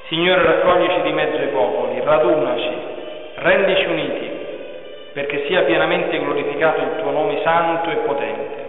Signore, 0.07 0.41
raccoglici 0.41 1.01
di 1.03 1.11
mezzo 1.11 1.37
ai 1.37 1.49
popoli, 1.49 2.01
radunaci, 2.03 2.71
rendici 3.35 3.85
uniti, 3.85 4.34
perché 5.15 5.45
sia 5.45 5.61
pienamente 5.61 6.19
glorificato 6.19 6.81
il 6.81 7.01
tuo 7.01 7.09
nome 7.09 7.39
santo 7.41 7.89
e 7.89 7.95
potente. 8.05 8.63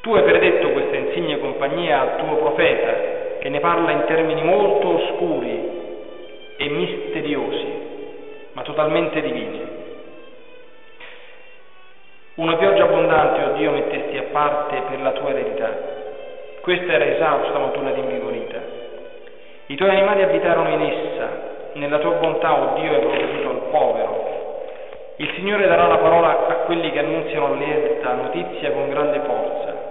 Tu 0.00 0.12
hai 0.14 0.22
predetto 0.24 0.70
questa 0.70 0.96
insigne 0.96 1.38
compagnia 1.38 2.00
al 2.00 2.16
tuo 2.16 2.38
profeta, 2.38 3.38
che 3.38 3.48
ne 3.48 3.60
parla 3.60 3.92
in 3.92 4.02
termini 4.06 4.42
molto 4.42 4.94
oscuri 4.96 5.70
e 6.56 6.68
misteriosi, 6.70 7.66
ma 8.54 8.62
totalmente 8.62 9.20
divini. 9.20 9.60
Una 12.34 12.56
pioggia 12.56 12.82
abbondante, 12.82 13.42
o 13.42 13.46
oh 13.46 13.52
Dio, 13.52 13.70
mettesti 13.70 14.16
a 14.16 14.24
parte 14.32 14.82
per 14.90 15.00
la 15.02 15.12
tua 15.12 15.30
eredità. 15.30 15.70
Questa 16.62 16.92
era 16.92 17.04
esausta, 17.04 17.58
ma 17.60 17.68
tu 17.68 17.80
l'hai 17.80 17.96
invigorita. 17.96 18.58
I 19.66 19.76
tuoi 19.76 19.90
animali 19.90 20.22
abitarono 20.24 20.68
in 20.68 20.82
essa, 20.82 21.28
nella 21.74 21.98
tua 21.98 22.14
bontà, 22.14 22.54
o 22.54 22.72
oh 22.72 22.80
Dio, 22.80 22.92
hai 22.92 22.98
provveduto 22.98 23.48
al 23.50 23.62
povero. 23.70 24.11
Il 25.16 25.32
Signore 25.34 25.66
darà 25.66 25.86
la 25.86 25.98
parola 25.98 26.46
a 26.48 26.54
quelli 26.64 26.90
che 26.90 26.98
annunziano 26.98 27.54
lieta 27.54 28.12
notizia 28.14 28.70
con 28.72 28.88
grande 28.88 29.20
forza 29.20 29.82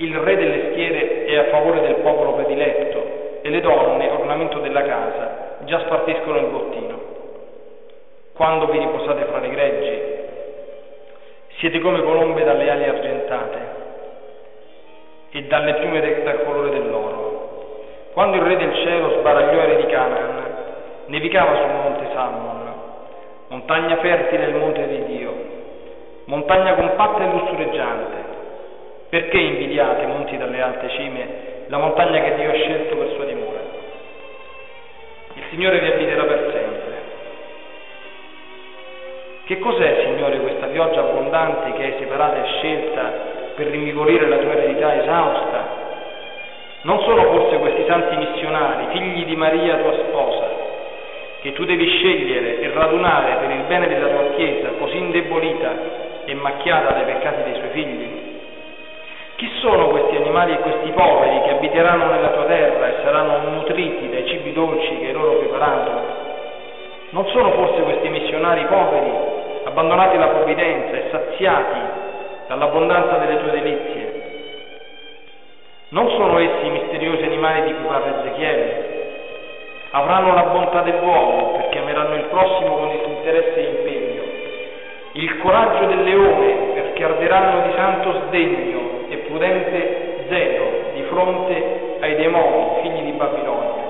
il 0.00 0.16
re 0.16 0.34
delle 0.34 0.70
schiere 0.70 1.24
è 1.26 1.36
a 1.36 1.44
favore 1.50 1.82
del 1.82 1.96
popolo 1.96 2.32
prediletto 2.32 3.38
e 3.42 3.50
le 3.50 3.60
donne, 3.60 4.08
ornamento 4.08 4.58
della 4.58 4.82
casa, 4.82 5.58
già 5.64 5.80
spartiscono 5.80 6.38
il 6.38 6.46
bottino. 6.46 7.00
Quando 8.34 8.66
vi 8.68 8.78
riposate 8.78 9.24
fra 9.24 9.40
le 9.40 9.50
greggi, 9.50 10.00
siete 11.58 11.80
come 11.80 12.02
colombe 12.02 12.42
dalle 12.44 12.70
ali 12.70 12.84
argentate 12.84 13.58
e 15.32 15.42
dalle 15.42 15.74
piume 15.74 16.00
de- 16.00 16.22
dal 16.22 16.44
colore 16.44 16.70
dell'oro. 16.70 17.66
Quando 18.14 18.36
il 18.36 18.42
re 18.42 18.56
del 18.56 18.74
cielo 18.76 19.18
sbaragliò 19.18 19.62
i 19.62 19.66
re 19.66 19.76
di 19.76 19.86
Canaan, 19.86 20.54
nevicava 21.06 21.56
sul 21.56 21.74
monte 21.74 22.06
Salmon, 22.14 22.69
montagna 23.50 23.96
fertile 23.96 24.46
il 24.46 24.54
monte 24.54 24.86
di 24.86 25.16
Dio, 25.16 25.34
montagna 26.26 26.74
compatta 26.74 27.24
e 27.24 27.30
lussureggiante, 27.30 28.16
perché 29.08 29.38
invidiate, 29.38 30.06
monti 30.06 30.36
dalle 30.36 30.60
alte 30.60 30.88
cime, 30.90 31.26
la 31.66 31.78
montagna 31.78 32.20
che 32.20 32.36
Dio 32.36 32.48
ha 32.48 32.54
scelto 32.54 32.96
per 32.96 33.08
sua 33.16 33.24
dimora? 33.24 33.58
Il 35.34 35.42
Signore 35.50 35.80
vi 35.80 35.86
abiterà 35.88 36.22
per 36.24 36.50
sempre. 36.52 36.98
Che 39.46 39.58
cos'è, 39.58 40.04
Signore, 40.04 40.38
questa 40.38 40.66
pioggia 40.66 41.00
abbondante 41.00 41.72
che 41.72 41.82
hai 41.82 41.94
separata 41.98 42.44
e 42.44 42.46
scelta 42.46 43.12
per 43.56 43.66
rinvigorire 43.66 44.28
la 44.28 44.36
tua 44.36 44.52
eredità 44.52 44.94
esausta? 44.94 45.78
Non 46.82 47.00
sono 47.00 47.24
forse 47.24 47.58
questi 47.58 47.84
santi 47.88 48.14
missionari, 48.14 48.96
figli 48.96 49.24
di 49.24 49.34
Maria 49.34 49.76
tua 49.78 49.92
sposa, 49.92 50.49
che 51.40 51.52
tu 51.52 51.64
devi 51.64 51.86
scegliere 51.86 52.60
e 52.60 52.70
radunare 52.72 53.36
per 53.40 53.50
il 53.50 53.62
bene 53.66 53.88
della 53.88 54.08
tua 54.08 54.34
Chiesa, 54.36 54.68
così 54.78 54.96
indebolita 54.96 55.72
e 56.24 56.34
macchiata 56.34 56.92
dai 56.92 57.04
peccati 57.04 57.42
dei 57.44 57.54
suoi 57.54 57.70
figli? 57.70 58.08
Chi 59.36 59.50
sono 59.60 59.88
questi 59.88 60.16
animali 60.16 60.52
e 60.52 60.58
questi 60.58 60.90
poveri 60.90 61.40
che 61.44 61.50
abiteranno 61.52 62.10
nella 62.10 62.28
tua 62.28 62.44
terra 62.44 62.88
e 62.88 62.94
saranno 63.02 63.48
nutriti 63.52 64.10
dai 64.10 64.26
cibi 64.26 64.52
dolci 64.52 64.98
che 64.98 65.06
hai 65.06 65.12
loro 65.12 65.38
preparato? 65.38 65.90
Non 67.10 67.26
sono 67.28 67.50
forse 67.52 67.82
questi 67.82 68.08
missionari 68.10 68.66
poveri, 68.66 69.10
abbandonati 69.64 70.16
alla 70.16 70.28
provvidenza 70.28 70.94
e 70.94 71.04
saziati 71.10 71.78
dall'abbondanza 72.48 73.16
delle 73.16 73.40
tue 73.40 73.50
delizie? 73.50 74.22
Non 75.88 76.08
sono 76.10 76.38
essi 76.38 76.66
i 76.66 76.70
misteriosi 76.70 77.22
animali 77.22 77.62
di 77.62 77.74
cui 77.74 77.86
parla 77.86 78.20
Ezechiele? 78.20 78.79
Avranno 79.92 80.34
la 80.34 80.42
bontà 80.42 80.82
dell'uomo 80.82 81.52
perché 81.56 81.78
ameranno 81.78 82.14
il 82.14 82.24
prossimo 82.26 82.76
con 82.76 82.90
disinteresse 82.90 83.56
e 83.56 83.62
impegno, 83.62 84.22
il 85.12 85.38
coraggio 85.38 85.86
del 85.86 86.04
leone 86.04 86.54
perché 86.74 87.02
arderanno 87.02 87.66
di 87.66 87.72
santo 87.74 88.20
sdegno 88.26 88.80
e 89.08 89.16
prudente 89.26 90.26
zelo 90.28 90.64
di 90.94 91.02
fronte 91.02 91.96
ai 92.00 92.14
demoni, 92.14 92.82
figli 92.82 93.02
di 93.10 93.16
Babilonia. 93.16 93.88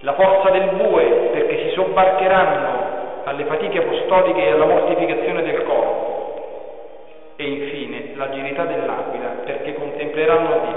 La 0.00 0.14
forza 0.14 0.48
del 0.50 0.70
bue 0.70 1.04
perché 1.32 1.68
si 1.68 1.74
sobbarcheranno 1.74 2.90
alle 3.24 3.44
fatiche 3.44 3.78
apostoliche 3.78 4.42
e 4.42 4.50
alla 4.52 4.64
mortificazione 4.64 5.42
del 5.42 5.62
corpo. 5.64 7.34
E 7.36 7.44
infine 7.44 8.12
l'agilità 8.14 8.64
dell'aquila 8.64 9.28
perché 9.44 9.74
contempleranno 9.74 10.60
Dio. 10.66 10.71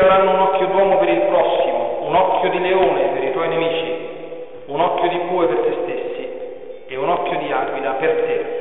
Avranno 0.00 0.32
un 0.32 0.40
occhio 0.40 0.66
d'uomo 0.66 0.98
per 0.98 1.08
il 1.08 1.20
prossimo, 1.20 1.98
un 2.02 2.14
occhio 2.14 2.50
di 2.50 2.60
leone 2.60 3.08
per 3.12 3.22
i 3.22 3.32
tuoi 3.32 3.48
nemici, 3.48 4.08
un 4.66 4.80
occhio 4.80 5.08
di 5.08 5.18
bue 5.28 5.46
per 5.46 5.56
te 5.58 5.76
stesso 5.82 6.10
e 6.88 6.96
un 6.96 7.08
occhio 7.08 7.38
di 7.38 7.52
aquila 7.52 7.90
per 7.92 8.10
te. 8.10 8.58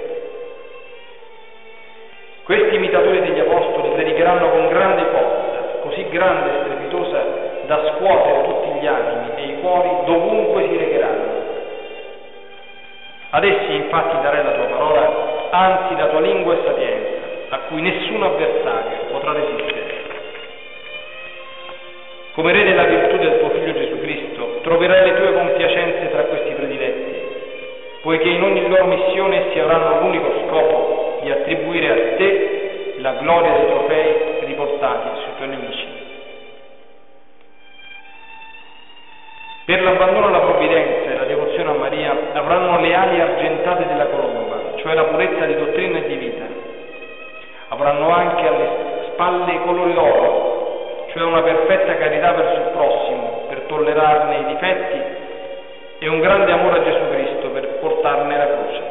Questi 2.44 2.76
imitatori 2.76 3.22
degli 3.22 3.40
apostoli 3.40 3.90
predicheranno 3.90 4.50
con 4.50 4.68
grande 4.70 5.04
forza, 5.06 5.80
così 5.82 6.08
grande 6.10 6.50
e 6.50 6.60
strepitosa 6.62 7.24
da 7.66 7.94
scuotere 7.94 8.44
tutti 8.44 8.80
gli 8.80 8.86
animi 8.86 9.32
e 9.36 9.42
i 9.44 9.60
cuori 9.62 9.90
dovunque 10.06 10.68
si 10.68 10.78
recheranno. 10.78 11.38
Ad 13.32 13.44
essi 13.44 13.76
infatti 13.76 14.22
darai 14.22 14.44
la 14.44 14.52
tua 14.52 14.66
parola, 14.66 15.12
anzi 15.52 15.96
la 15.96 16.08
tua 16.08 16.20
lingua 16.22 16.54
e 16.54 16.62
sapienza, 16.66 17.18
a 17.50 17.58
cui 17.68 17.82
nessun 17.82 18.24
avversario 18.24 18.98
potrà 19.12 19.34
resistere. 19.34 19.89
Come 22.40 22.54
re 22.54 22.64
della 22.64 22.86
virtù 22.86 23.18
del 23.18 23.40
tuo 23.40 23.50
Figlio 23.50 23.74
Gesù 23.74 24.00
Cristo, 24.00 24.62
troverai 24.62 25.12
le 25.12 25.16
tue 25.18 25.34
compiacenze 25.34 26.10
tra 26.10 26.24
questi 26.24 26.54
prediletti 26.54 27.20
poiché 28.02 28.30
in 28.30 28.42
ogni 28.42 28.66
loro 28.70 28.86
missione 28.86 29.50
essi 29.50 29.60
avranno 29.60 30.00
l'unico 30.00 30.32
scopo 30.48 31.20
di 31.22 31.32
attribuire 31.32 31.90
a 31.90 32.16
te 32.16 32.94
la 33.00 33.12
gloria 33.16 33.52
dei 33.52 33.66
trofei 33.66 34.16
riportati 34.46 35.20
sui 35.22 35.36
tuoi 35.36 35.50
nemici. 35.50 35.86
Per 39.66 39.82
l'abbandono 39.82 40.28
alla 40.28 40.40
provvidenza 40.40 41.12
e 41.12 41.16
la 41.16 41.26
devozione 41.26 41.72
a 41.72 41.74
Maria 41.74 42.18
avranno 42.32 42.80
le 42.80 42.96
ali 42.96 43.20
argentate 43.20 43.86
della 43.86 44.06
colomba, 44.06 44.76
cioè 44.78 44.94
la 44.94 45.04
purezza 45.04 45.44
di 45.44 45.56
dottrina 45.56 45.98
e 45.98 46.08
di 46.08 46.16
vita. 46.16 46.46
Avranno 47.68 48.10
anche 48.10 48.48
alle 48.48 48.70
spalle 49.12 49.60
colore 49.60 49.94
d'oro, 49.94 50.49
cioè 51.12 51.24
una 51.24 51.42
perfetta 51.42 51.96
carità 51.96 52.32
verso 52.34 52.60
il 52.60 52.70
prossimo, 52.72 53.46
per 53.48 53.60
tollerarne 53.68 54.38
i 54.38 54.46
difetti 54.46 55.02
e 56.00 56.08
un 56.08 56.20
grande 56.20 56.52
amore 56.52 56.80
a 56.80 56.84
Gesù 56.84 57.10
Cristo 57.10 57.50
per 57.50 57.68
portarne 57.80 58.38
la 58.38 58.48
croce. 58.48 58.82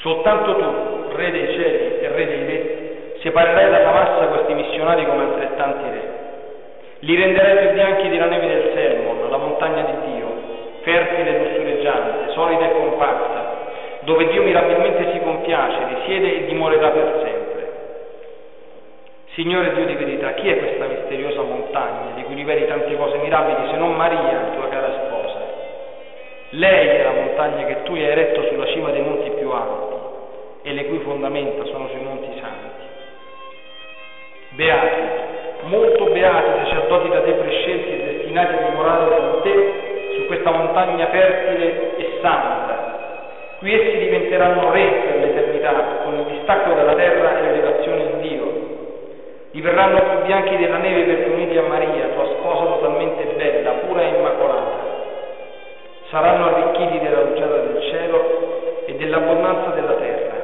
Soltanto 0.00 0.56
tu, 0.56 1.14
Re 1.14 1.30
dei 1.30 1.46
cieli 1.54 1.98
e 2.00 2.08
Re 2.08 2.26
dei 2.26 2.46
re, 2.46 3.14
separerai 3.20 3.70
dalla 3.70 3.90
massa 3.90 4.26
questi 4.26 4.54
missionari 4.54 5.04
come 5.04 5.22
altrettanti 5.24 5.90
re. 5.90 6.18
Li 7.00 7.16
renderai 7.16 7.58
più 7.58 7.70
bianchi 7.72 8.08
della 8.08 8.26
neve 8.26 8.46
del 8.46 8.72
Selmon, 8.74 9.30
la 9.30 9.36
montagna 9.36 9.82
di 9.82 10.12
Dio, 10.12 10.28
fertile 10.82 11.34
e 11.34 11.38
lussureggiante, 11.38 12.32
solida 12.32 12.66
e 12.66 12.72
compatta, 12.72 13.58
dove 14.00 14.28
Dio 14.28 14.42
mirabilmente 14.42 15.12
si 15.12 15.20
compiace, 15.20 15.78
risiede 15.96 16.36
e 16.36 16.44
dimorerà 16.46 16.88
per 16.88 17.20
sempre. 17.22 17.39
Signore 19.34 19.72
Dio 19.74 19.84
di 19.84 19.94
verità, 19.94 20.32
chi 20.34 20.48
è 20.48 20.58
questa 20.58 20.86
misteriosa 20.86 21.42
montagna 21.42 22.14
di 22.16 22.24
cui 22.24 22.34
riveli 22.34 22.66
tante 22.66 22.96
cose 22.96 23.16
mirabili 23.18 23.68
se 23.70 23.76
non 23.76 23.94
Maria, 23.94 24.50
tua 24.56 24.68
cara 24.68 24.90
sposa? 24.90 25.38
Lei 26.50 26.88
è 26.88 27.02
la 27.04 27.12
montagna 27.12 27.64
che 27.64 27.84
tu 27.84 27.92
hai 27.92 28.02
eretto 28.02 28.42
sulla 28.48 28.66
cima 28.66 28.90
dei 28.90 29.02
monti 29.02 29.30
più 29.30 29.48
alti 29.50 29.94
e 30.62 30.72
le 30.72 30.84
cui 30.86 30.98
fondamenta 30.98 31.64
sono 31.66 31.86
sui 31.90 32.00
monti 32.02 32.40
santi. 32.40 32.84
Beati, 34.50 35.02
molto 35.62 36.06
beati 36.06 36.64
sacerdoti 36.64 37.08
da 37.10 37.20
te 37.20 37.30
prescelti 37.30 37.88
e 37.88 38.04
destinati 38.12 38.52
a 38.52 38.68
dimorare 38.68 39.16
con 39.16 39.42
te 39.42 40.16
su 40.16 40.26
questa 40.26 40.50
montagna 40.50 41.06
fertile 41.06 41.96
e 41.98 42.18
santa. 42.20 43.54
Qui 43.60 43.72
essi 43.72 43.96
diventeranno 43.96 44.72
re 44.72 44.86
per 45.06 45.20
l'eternità, 45.20 45.72
con 46.02 46.18
il 46.18 46.24
distacco 46.24 46.72
dalla 46.72 46.94
terra 46.94 47.38
e 47.38 47.42
l'elevazione 47.42 48.02
in 48.02 48.20
Dio 48.22 48.49
Diverranno 49.52 49.98
più 50.00 50.26
bianchi 50.26 50.56
della 50.56 50.76
neve 50.76 51.02
perché 51.02 51.30
uniti 51.30 51.56
a 51.56 51.62
Maria, 51.62 52.10
tua 52.14 52.24
sposa 52.26 52.66
totalmente 52.66 53.24
bella, 53.36 53.70
pura 53.84 54.02
e 54.02 54.08
immacolata. 54.16 54.88
Saranno 56.08 56.46
arricchiti 56.46 57.00
della 57.00 57.22
rugiada 57.22 57.56
del 57.56 57.82
cielo 57.90 58.84
e 58.86 58.94
dell'abbondanza 58.94 59.70
della 59.70 59.94
terra, 59.94 60.34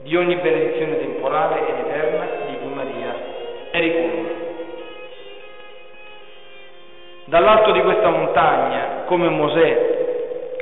di 0.00 0.16
ogni 0.16 0.34
benedizione 0.34 0.98
temporale 0.98 1.60
ed 1.68 1.86
eterna 1.86 2.26
di 2.46 2.56
cui 2.58 2.72
Maria 2.74 3.14
è 3.70 3.78
ricolma. 3.78 4.28
Dall'alto 7.26 7.70
di 7.70 7.82
questa 7.82 8.10
montagna, 8.10 9.02
come 9.06 9.28
Mosè, 9.28 10.00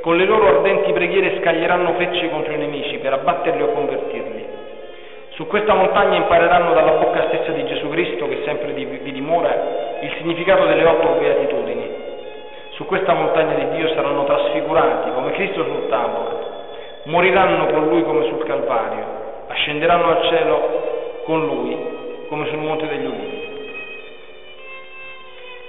con 0.01 0.15
le 0.15 0.25
loro 0.25 0.47
ardenti 0.47 0.93
preghiere 0.93 1.39
scaglieranno 1.39 1.93
frecce 1.93 2.29
contro 2.29 2.53
i 2.53 2.57
nemici 2.57 2.99
per 2.99 3.13
abbatterli 3.13 3.61
o 3.63 3.71
convertirli. 3.71 4.10
Su 5.31 5.47
questa 5.47 5.73
montagna 5.73 6.17
impareranno 6.17 6.73
dalla 6.73 6.91
bocca 6.91 7.27
stessa 7.29 7.51
di 7.51 7.65
Gesù 7.65 7.87
Cristo, 7.89 8.27
che 8.27 8.41
sempre 8.43 8.73
vi 8.73 9.11
dimora, 9.11 9.99
il 10.01 10.11
significato 10.17 10.65
delle 10.65 10.83
otto 10.85 11.13
beatitudini. 11.19 11.89
Su 12.71 12.85
questa 12.85 13.13
montagna 13.13 13.53
di 13.53 13.69
Dio 13.77 13.87
saranno 13.89 14.25
trasfigurati 14.25 15.11
come 15.11 15.31
Cristo 15.31 15.63
sul 15.63 15.87
tavolo, 15.87 16.39
moriranno 17.03 17.67
con 17.67 17.87
Lui 17.87 18.03
come 18.03 18.25
sul 18.25 18.43
Calvario, 18.43 19.05
ascenderanno 19.47 20.09
al 20.09 20.23
cielo 20.23 21.21
con 21.23 21.45
Lui 21.45 21.77
come 22.27 22.47
sul 22.47 22.57
Monte 22.57 22.87
degli 22.87 23.05
Ulivi. 23.05 23.49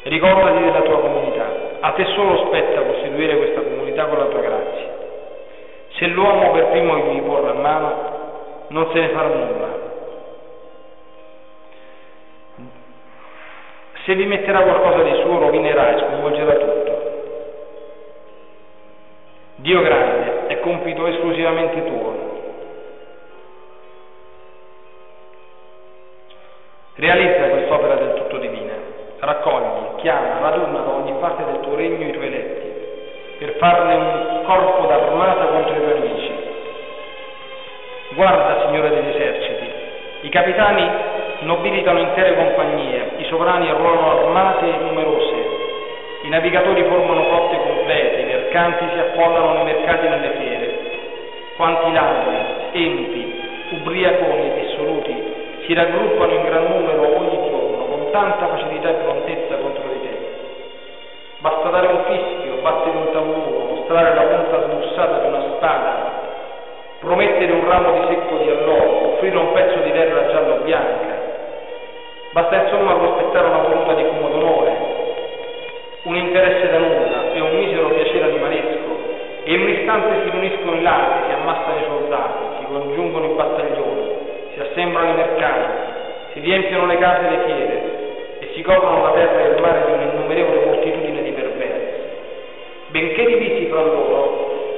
Ricordati 0.05 0.63
della 0.65 0.81
tua 0.81 0.99
comunità, 0.99 1.47
a 1.81 1.91
te 1.93 2.05
solo 2.07 2.47
spetta 2.47 2.81
costituire 2.81 3.37
questa 3.37 3.61
comunità 3.61 4.07
con 4.07 4.19
la 4.19 4.25
tua 4.25 4.41
grazia. 4.41 4.91
Se 5.99 6.07
l'uomo 6.07 6.51
per 6.51 6.67
primo 6.71 6.97
gli 6.97 7.21
porrà 7.21 7.53
mano, 7.53 8.12
non 8.73 8.91
se 8.91 9.01
ne 9.01 9.09
farà 9.09 9.29
nulla. 9.29 9.91
Se 14.05 14.15
vi 14.15 14.25
metterà 14.27 14.63
qualcosa 14.63 15.03
di 15.03 15.21
suo, 15.21 15.39
rovinerà 15.39 15.95
e 15.95 15.99
sconvolgerà 16.01 16.55
tutto. 16.55 17.11
Dio 19.57 19.81
grande 19.83 20.47
è 20.49 20.61
compito 20.61 21.07
esclusivamente 21.07 21.85
tuo. 21.85 22.31
Realizza 26.95 27.49
quest'opera 27.49 27.95
del 27.95 28.15
tutto 28.15 28.39
divina, 28.39 28.75
raccogli, 29.21 29.97
chiama, 29.97 30.41
raduna 30.41 30.81
da 30.81 30.91
ogni 30.91 31.15
parte 31.21 31.45
del 31.45 31.61
tuo 31.61 31.75
regno 31.75 32.07
i 32.07 32.13
tuoi 32.13 32.27
eletti, 32.27 33.37
per 33.39 33.57
farne 33.57 33.95
un 33.95 34.43
corpo 34.45 34.87
d'armata 34.87 35.45
contro 35.47 35.75
i 35.75 35.79
tuoi 35.79 36.01
nemici 36.01 36.22
Guarda, 38.15 38.67
Signore 38.67 38.91
degli 38.91 39.09
eserciti, 39.09 39.71
i 40.23 40.29
capitani 40.29 40.87
nobilitano 41.41 41.99
intere 41.99 42.35
compagnie, 42.35 43.13
i 43.17 43.25
sovrani 43.25 43.71
arruolano 43.71 44.19
armate 44.19 44.67
numerose, 44.67 45.35
i 46.23 46.29
navigatori 46.29 46.85
formano 46.85 47.25
flotte 47.25 47.57
complete, 47.57 48.21
i 48.21 48.25
mercanti 48.25 48.85
si 48.93 48.99
affollano 48.99 49.55
nei 49.55 49.65
mercati 49.65 50.07
e 50.07 50.09
nelle 50.11 50.31
fiere. 50.39 50.79
Quanti 51.57 51.93
ladri, 51.93 52.37
empi, 52.73 53.41
ubriaconi 53.71 54.51
e 54.51 54.61
dissoluti 54.61 55.35
si 55.65 55.75
raggruppano 55.75 56.33
in 56.33 56.43
gran 56.45 56.67
numero 56.67 57.17
ogni 57.17 57.49
giorno 57.49 57.85
con 57.87 58.11
tanta 58.11 58.47
facilità 58.47 58.91
e 58.91 58.95
prontezza 58.95 59.57
contro 59.57 59.89
di 59.89 60.01
te. 60.03 60.17
Basta 61.39 61.69
dare 61.71 61.87
un 61.87 62.05
fischio, 62.05 62.61
battere 62.61 62.97
un 62.97 63.11
tamburo, 63.13 63.75
mostrare 63.75 64.15
la 64.15 64.23
punta 64.23 64.63
smussata 64.65 65.19
di 65.19 65.27
una 65.27 65.43
spada, 65.57 66.02
promettere 67.03 67.51
un 67.51 67.69
ramo 67.69 67.99
di 67.99 68.15
secco 68.15 68.37
di 68.37 68.49
alloro, 68.49 69.15
offrire 69.15 69.37
un 69.37 69.53
pezzo 69.53 69.79
di 69.81 69.91
terra 69.91 70.31
giallo-bianca. 70.31 71.21
Basta 72.31 72.63
insomma 72.63 72.95
prospettare 72.95 73.49
una 73.49 73.59
voluta 73.59 73.95
di 73.95 74.05
fumo 74.05 74.29
d'onore, 74.29 74.71
un 76.05 76.17
interesse 76.17 76.71
da 76.71 76.79
nulla 76.79 77.33
e 77.35 77.41
un 77.41 77.59
misero 77.59 77.89
piacere 77.89 78.25
animalesco, 78.25 78.91
e 79.43 79.53
in 79.53 79.61
un 79.63 79.69
istante 79.69 80.23
si 80.23 80.31
riuniscono 80.31 80.77
i 80.77 80.83
lati, 80.83 81.27
si 81.27 81.35
ammassano 81.35 81.79
i 81.79 81.85
soldati, 81.85 82.45
si 82.61 82.65
congiungono 82.73 83.25
i 83.27 83.35
battaglioni, 83.35 84.11
si 84.55 84.61
assemblano 84.61 85.11
i 85.11 85.15
mercanti, 85.15 85.93
si 86.33 86.41
riempiono 86.41 86.87
le 86.87 86.99
case 86.99 87.27
e 87.27 87.31
le 87.31 87.45
fiere 87.45 87.83
e 88.39 88.51
si 88.55 88.63
coprono 88.63 89.03
la 89.03 89.11
terra 89.11 89.41
e 89.41 89.49
il 89.49 89.61
mare 89.61 89.83
di 89.87 89.93
un'innumerevole 89.93 90.65
moltitudine 90.67 91.23
di 91.23 91.31
perversi. 91.33 92.01
Benché 92.91 93.27
divisi 93.27 93.67
fra 93.67 93.83
loro, 93.83 94.32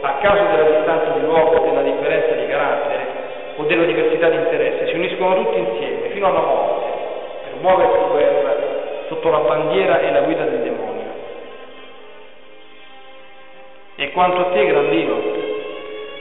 a 0.04 0.18
causa 0.20 0.44
della 0.44 0.76
distanza 0.76 1.10
di 1.18 1.24
luogo 1.24 1.60
della 1.60 1.80
differenza 1.80 2.34
di 2.34 2.46
carattere 2.46 3.06
o 3.56 3.62
della 3.64 3.84
diversità 3.84 4.28
di 4.28 4.36
interesse, 4.36 4.88
si 4.88 4.94
uniscono 4.94 5.42
tutti 5.42 5.58
insieme 5.58 6.08
fino 6.10 6.26
alla 6.26 6.40
morte 6.40 6.86
per 7.44 7.60
muoversi 7.60 7.98
in 7.98 8.10
guerra 8.10 8.54
sotto 9.08 9.30
la 9.30 9.38
bandiera 9.38 10.00
e 10.00 10.12
la 10.12 10.20
guida 10.20 10.44
del 10.44 10.60
demonio. 10.60 11.12
E 13.96 14.10
quanto 14.12 14.40
a 14.40 14.44
te, 14.52 14.66
grandino, 14.66 15.20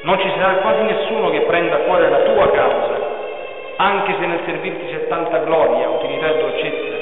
non 0.03 0.19
ci 0.19 0.29
sarà 0.37 0.55
quasi 0.55 0.81
nessuno 0.83 1.29
che 1.31 1.41
prenda 1.41 1.75
a 1.75 1.79
cuore 1.79 2.09
la 2.09 2.19
tua 2.19 2.51
causa, 2.51 3.11
anche 3.77 4.15
se 4.17 4.25
nel 4.25 4.39
servirti 4.45 4.93
c'è 4.93 5.07
tanta 5.07 5.39
gloria, 5.39 5.89
utilità 5.89 6.27
e 6.29 6.37
dolcezza. 6.37 7.01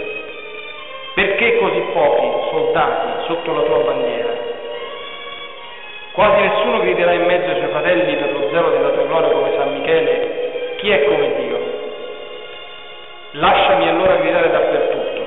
Perché 1.13 1.57
così 1.59 1.79
pochi 1.93 2.49
soldati 2.49 3.25
sotto 3.25 3.53
la 3.53 3.61
tua 3.61 3.77
bandiera? 3.79 4.40
Quasi 6.11 6.41
nessuno 6.41 6.79
griderà 6.79 7.13
in 7.13 7.23
mezzo 7.23 7.49
ai 7.49 7.59
suoi 7.59 7.69
fratelli 7.69 8.15
per 8.17 8.33
lo 8.33 8.49
zelo 8.51 8.69
della 8.69 8.89
tua 8.89 9.05
gloria 9.05 9.29
come 9.29 9.51
San 9.55 9.73
Michele, 9.77 10.75
chi 10.75 10.89
è 10.89 11.05
come 11.05 11.35
Dio? 11.35 11.59
Lasciami 13.31 13.87
allora 13.87 14.15
gridare 14.15 14.51
dappertutto, 14.51 15.21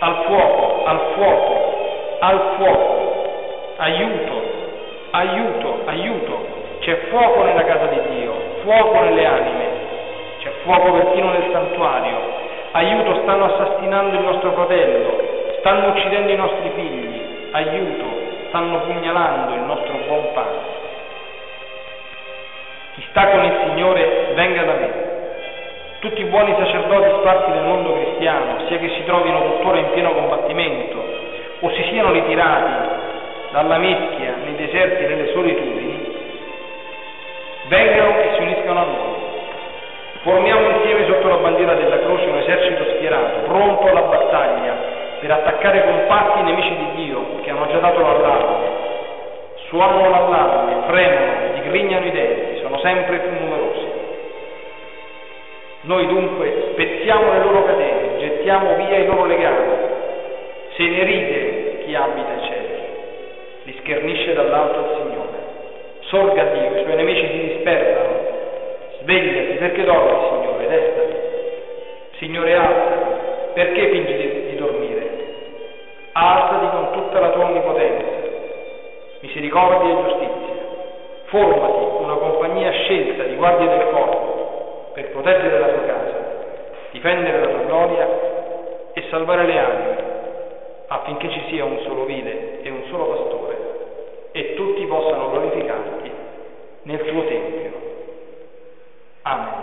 al 0.00 0.24
fuoco, 0.26 0.84
al 0.84 1.00
fuoco, 1.14 2.18
al 2.20 2.40
fuoco, 2.58 3.74
aiuto, 3.78 4.42
aiuto, 5.12 5.80
aiuto, 5.86 6.46
c'è 6.80 6.96
fuoco 7.08 7.42
nella 7.44 7.64
casa 7.64 7.86
di 7.86 8.00
Dio, 8.14 8.34
fuoco 8.62 9.00
nelle 9.00 9.24
anime, 9.24 9.66
c'è 10.40 10.50
fuoco 10.64 10.92
persino 10.92 11.30
nel 11.30 11.48
santuario, 11.50 12.18
aiuto, 12.72 13.22
stanno 13.22 13.44
assassinando 13.46 14.16
il 14.16 14.22
nostro 14.22 14.52
fratello, 14.52 15.18
stanno 15.60 15.88
uccidendo 15.88 16.30
i 16.30 16.36
nostri 16.36 16.70
figli, 16.74 17.48
aiuto, 17.52 18.19
stanno 18.50 18.80
pugnalando 18.80 19.54
il 19.54 19.62
nostro 19.62 19.94
buon 20.06 20.32
padre. 20.34 20.78
Chi 22.94 23.06
sta 23.08 23.28
con 23.28 23.44
il 23.44 23.54
Signore 23.64 24.32
venga 24.34 24.62
da 24.64 24.74
me. 24.74 25.08
Tutti 26.00 26.20
i 26.20 26.24
buoni 26.24 26.54
sacerdoti 26.58 27.20
sparsi 27.20 27.50
nel 27.50 27.64
mondo 27.64 27.94
cristiano, 27.94 28.66
sia 28.66 28.78
che 28.78 28.88
si 28.90 29.04
trovino 29.04 29.42
tuttora 29.42 29.78
in 29.78 29.90
pieno 29.92 30.12
combattimento 30.12 31.02
o 31.60 31.70
si 31.70 31.82
siano 31.90 32.10
ritirati 32.10 32.88
dalla 33.52 33.78
meschia 33.78 34.34
nei 34.44 34.56
deserti 34.56 35.04
e 35.04 35.08
nelle 35.08 35.32
solitudini, 35.32 36.14
vengano 37.68 38.18
e 38.18 38.30
si 38.34 38.42
uniscano 38.42 38.80
a 38.80 38.84
noi. 38.84 39.18
Formiamo 40.22 40.70
insieme 40.70 41.06
sotto 41.06 41.28
la 41.28 41.36
bandiera 41.36 41.74
della 41.74 41.98
croce 41.98 42.26
un 42.26 42.38
esercito 42.38 42.84
schierato, 42.96 43.40
pronto 43.46 43.86
alla 43.86 44.02
battaglia, 44.02 44.99
per 45.20 45.30
attaccare 45.30 45.84
compatti 45.84 46.40
i 46.40 46.42
nemici 46.42 46.76
di 46.76 47.04
Dio 47.04 47.40
che 47.42 47.50
hanno 47.50 47.66
già 47.68 47.78
dato 47.78 48.00
l'allarme. 48.00 48.88
Suonano 49.68 50.08
l'allarme, 50.08 50.82
fremono, 50.88 51.54
gli 51.54 51.68
grignano 51.68 52.06
i 52.06 52.10
denti, 52.10 52.60
sono 52.60 52.78
sempre 52.78 53.18
più 53.18 53.30
numerosi. 53.38 53.86
Noi 55.82 56.06
dunque 56.06 56.70
spezziamo 56.72 57.32
le 57.32 57.38
loro 57.38 57.64
catene, 57.64 58.18
gettiamo 58.18 58.74
via 58.74 58.98
i 58.98 59.06
loro 59.06 59.26
legami. 59.26 59.78
Se 60.76 60.82
ne 60.82 61.04
ride 61.04 61.84
chi 61.84 61.94
abita 61.94 62.32
i 62.32 62.46
cieli 62.46 62.70
li 63.64 63.76
schernisce 63.80 64.34
dall'alto 64.34 64.78
il 64.80 64.96
Signore. 64.96 65.38
Sorga 66.08 66.44
Dio, 66.44 66.78
i 66.78 66.82
suoi 66.82 66.96
nemici 66.96 67.26
si 67.26 67.54
dispersano. 67.54 68.28
Svegliati, 69.00 69.56
perché 69.58 69.84
dormi, 69.84 70.28
Signore, 70.28 70.68
destati. 70.68 71.14
Signore, 72.18 72.54
alzati, 72.54 73.10
perché 73.54 73.88
fingi 73.90 74.48
di 74.50 74.56
dormire? 74.56 75.09
Tutta 77.10 77.26
la 77.26 77.32
tua 77.32 77.46
onnipotenza, 77.46 78.06
misericordia 79.18 79.90
e 79.90 80.02
giustizia. 80.04 80.54
Formati 81.24 82.04
una 82.04 82.14
compagnia 82.14 82.70
scelta 82.70 83.24
di 83.24 83.34
guardie 83.34 83.66
del 83.66 83.88
corpo 83.90 84.92
per 84.94 85.10
proteggere 85.10 85.58
la 85.58 85.68
tua 85.70 85.86
casa, 85.86 86.44
difendere 86.92 87.40
la 87.40 87.46
tua 87.48 87.64
gloria 87.64 88.08
e 88.92 89.04
salvare 89.10 89.44
le 89.44 89.58
anime 89.58 89.96
affinché 90.86 91.30
ci 91.30 91.42
sia 91.48 91.64
un 91.64 91.80
solo 91.80 92.04
vile 92.04 92.62
e 92.62 92.70
un 92.70 92.84
solo 92.88 93.06
pastore 93.06 93.56
e 94.30 94.54
tutti 94.54 94.86
possano 94.86 95.30
glorificarti 95.30 96.12
nel 96.82 97.04
tuo 97.06 97.24
Tempio. 97.24 97.72
Amen. 99.22 99.54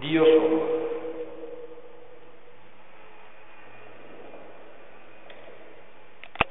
Dio 0.00 0.22
solo. 0.22 0.75